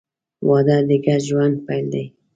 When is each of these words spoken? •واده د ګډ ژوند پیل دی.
•واده 0.47 0.77
د 0.87 0.91
ګډ 1.05 1.21
ژوند 1.27 1.55
پیل 1.65 1.85
دی. 1.93 2.05